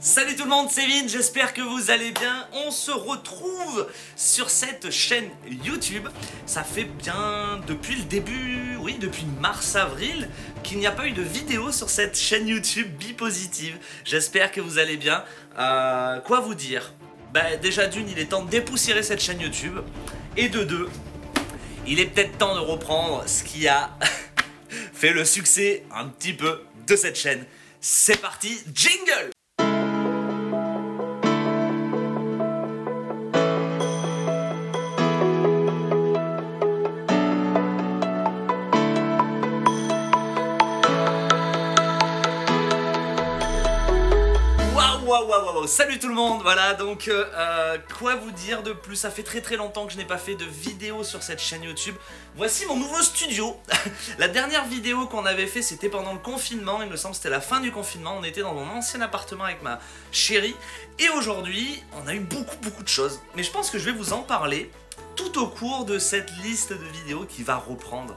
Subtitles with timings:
[0.00, 2.46] Salut tout le monde, c'est Vin, j'espère que vous allez bien.
[2.52, 5.28] On se retrouve sur cette chaîne
[5.64, 6.06] YouTube.
[6.46, 10.28] Ça fait bien depuis le début, oui, depuis mars-avril,
[10.62, 13.76] qu'il n'y a pas eu de vidéo sur cette chaîne YouTube Bipositive.
[14.04, 15.24] J'espère que vous allez bien.
[15.58, 16.94] Euh, quoi vous dire?
[17.34, 19.80] Bah déjà d'une, il est temps de dépoussiérer cette chaîne YouTube.
[20.36, 20.88] Et de deux,
[21.88, 23.90] il est peut-être temps de reprendre ce qui a
[24.92, 27.44] fait le succès un petit peu de cette chaîne.
[27.80, 29.32] C'est parti, jingle
[45.66, 49.24] Salut tout le monde, voilà, donc euh, euh, quoi vous dire de plus, ça fait
[49.24, 51.96] très très longtemps que je n'ai pas fait de vidéo sur cette chaîne YouTube.
[52.36, 53.56] Voici mon nouveau studio,
[54.18, 57.40] la dernière vidéo qu'on avait fait c'était pendant le confinement, il me semble c'était la
[57.40, 59.80] fin du confinement, on était dans mon ancien appartement avec ma
[60.12, 60.54] chérie,
[61.00, 63.92] et aujourd'hui on a eu beaucoup beaucoup de choses, mais je pense que je vais
[63.92, 64.70] vous en parler
[65.16, 68.14] tout au cours de cette liste de vidéos qui va reprendre.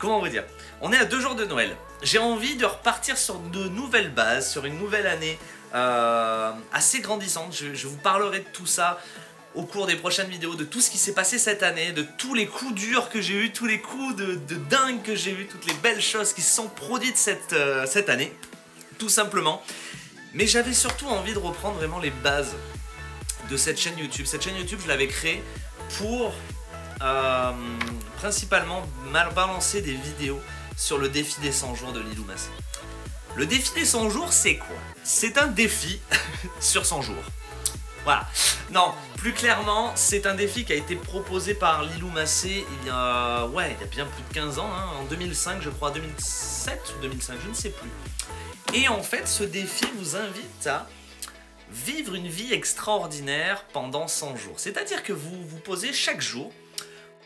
[0.00, 0.44] Comment vous dire?
[0.80, 1.76] On est à deux jours de Noël.
[2.02, 5.38] J'ai envie de repartir sur de nouvelles bases, sur une nouvelle année
[5.74, 7.54] euh, assez grandissante.
[7.54, 8.98] Je, vous parlerai de tout ça
[9.54, 12.32] au cours des prochaines vidéos, de tout ce qui s'est passé cette année, de tous
[12.32, 14.36] les coups durs que j'ai eu, tous les coups de,
[14.70, 18.08] dingue que j'ai eu, toutes les belles choses qui se sont produites cette, euh, cette
[18.08, 18.32] année,
[18.98, 19.62] tout simplement.
[20.32, 22.54] Mais j'avais surtout envie de reprendre vraiment les bases
[23.50, 24.24] de cette chaîne YouTube.
[24.24, 25.42] Cette chaîne YouTube, je l'avais créée
[25.98, 26.32] pour
[27.02, 27.52] euh,
[28.20, 30.40] principalement mal balancer des vidéos
[30.76, 32.50] sur le défi des 100 jours de Lilou Massé.
[33.34, 34.76] Le défi des 100 jours, c'est quoi?
[35.02, 36.00] C'est un défi
[36.60, 37.24] sur 100 jours.
[38.04, 38.28] Voilà.
[38.72, 42.90] Non, plus clairement, c'est un défi qui a été proposé par Lilou Massé il y
[42.90, 45.90] a, ouais, il y a bien plus de 15 ans, hein, en 2005, je crois,
[45.90, 47.90] 2007 ou 2005, je ne sais plus.
[48.74, 50.86] Et en fait, ce défi vous invite à
[51.70, 54.54] vivre une vie extraordinaire pendant 100 jours.
[54.58, 56.52] C'est-à-dire que vous vous posez chaque jour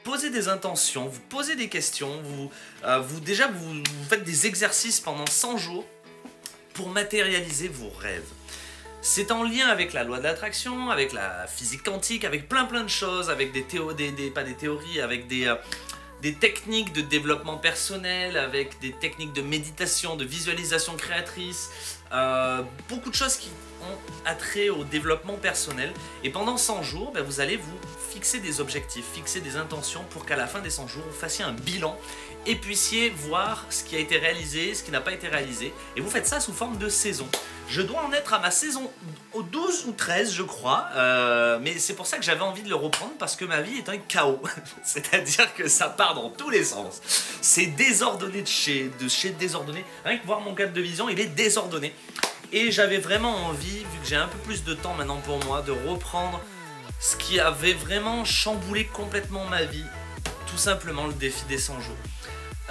[0.04, 2.50] posez des intentions, vous posez des questions, vous,
[2.84, 5.84] euh, vous déjà vous, faites des exercices pendant 100 jours
[6.74, 8.28] pour matérialiser vos rêves.
[9.00, 12.84] C'est en lien avec la loi de l'attraction, avec la physique quantique, avec plein plein
[12.84, 15.56] de choses, avec des théories, des, pas des théories, avec des, euh,
[16.24, 21.68] des techniques de développement personnel, avec des techniques de méditation, de visualisation créatrice,
[22.14, 23.50] euh, beaucoup de choses qui
[23.82, 25.92] ont attrait au développement personnel.
[26.22, 27.78] Et pendant 100 jours, ben, vous allez vous
[28.10, 31.44] fixer des objectifs, fixer des intentions pour qu'à la fin des 100 jours, vous fassiez
[31.44, 31.94] un bilan
[32.46, 35.74] et puissiez voir ce qui a été réalisé, ce qui n'a pas été réalisé.
[35.94, 37.28] Et vous faites ça sous forme de saison.
[37.68, 38.90] Je dois en être à ma saison
[39.32, 40.86] au 12 ou 13, je crois.
[40.94, 43.78] Euh, mais c'est pour ça que j'avais envie de le reprendre parce que ma vie
[43.78, 44.40] est un chaos.
[44.84, 47.00] C'est-à-dire que ça part dans tous les sens.
[47.40, 49.84] C'est désordonné de chez, de chez désordonné.
[50.04, 51.94] Rien que voir mon cadre de vision, il est désordonné.
[52.52, 55.62] Et j'avais vraiment envie, vu que j'ai un peu plus de temps maintenant pour moi,
[55.62, 56.40] de reprendre
[57.00, 59.84] ce qui avait vraiment chamboulé complètement ma vie.
[60.46, 61.96] Tout simplement le défi des 100 jours.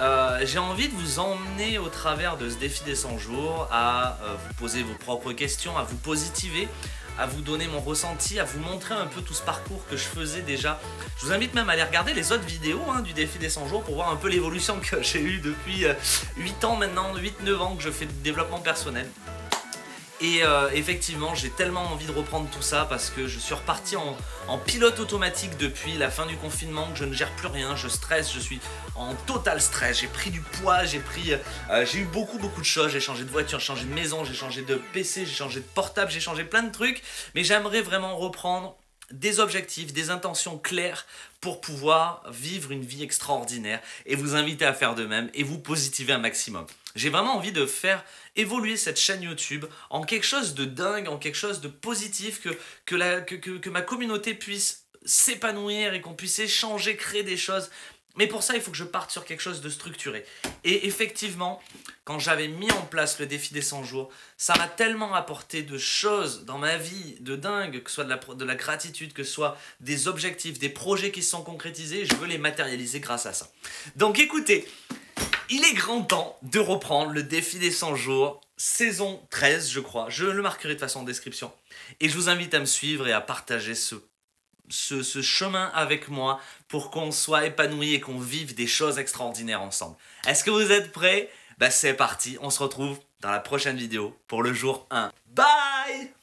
[0.00, 4.18] Euh, j'ai envie de vous emmener au travers de ce défi des 100 jours à
[4.22, 6.68] euh, vous poser vos propres questions, à vous positiver,
[7.16, 10.02] à vous donner mon ressenti, à vous montrer un peu tout ce parcours que je
[10.02, 10.80] faisais déjà.
[11.20, 13.68] Je vous invite même à aller regarder les autres vidéos hein, du défi des 100
[13.68, 15.86] jours pour voir un peu l'évolution que j'ai eue depuis
[16.36, 19.08] 8 euh, ans maintenant, 8-9 ans que je fais de développement personnel.
[20.24, 23.94] Et euh, effectivement, j'ai tellement envie de reprendre tout ça parce que je suis reparti
[23.96, 24.16] en,
[24.64, 28.32] pilote automatique depuis la fin du confinement, que je ne gère plus rien, je stresse,
[28.32, 28.58] je suis
[28.94, 32.66] en total stress, j'ai pris du poids, j'ai pris, euh, j'ai eu beaucoup beaucoup de
[32.66, 35.60] choses, j'ai changé de voiture, j'ai changé de maison, j'ai changé de PC, j'ai changé
[35.60, 37.02] de portable, j'ai changé plein de trucs,
[37.34, 38.78] mais j'aimerais vraiment reprendre
[39.14, 41.06] des objectifs, des intentions claires
[41.40, 45.58] pour pouvoir vivre une vie extraordinaire et vous inviter à faire de même et vous
[45.58, 46.66] positiver un maximum.
[46.94, 48.04] J'ai vraiment envie de faire
[48.36, 52.56] évoluer cette chaîne YouTube en quelque chose de dingue, en quelque chose de positif, que,
[52.86, 57.70] que, ma communauté puisse s'épanouir et qu'on puisse échanger, créer des choses.
[58.16, 60.24] Mais pour ça, il faut que je parte sur quelque chose de structuré.
[60.62, 61.60] Et effectivement,
[62.04, 65.78] quand j'avais mis en place le défi des 100 jours, ça m'a tellement apporté de
[65.78, 69.24] choses dans ma vie, de dingue, que ce soit de la, de la gratitude, que
[69.24, 73.26] ce soit des objectifs, des projets qui se sont concrétisés, je veux les matérialiser grâce
[73.26, 73.50] à ça.
[73.96, 74.68] Donc écoutez,
[75.50, 80.06] il est grand temps de reprendre le défi des 100 jours, saison 13 je crois,
[80.08, 81.52] je le marquerai de façon en description.
[82.00, 83.74] Et je vous invite à me suivre et à partager
[84.68, 89.96] ce chemin avec moi pour qu'on soit épanoui et qu'on vive des choses extraordinaires ensemble.
[90.26, 91.30] Est-ce que vous êtes prêts?
[91.58, 95.12] Bah c'est parti, on se retrouve dans la prochaine vidéo pour le jour 1.
[95.34, 96.13] Bye